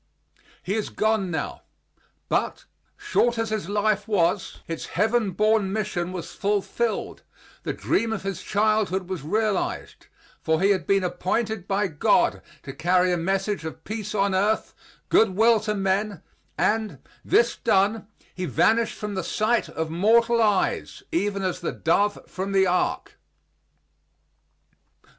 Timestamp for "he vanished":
18.33-18.97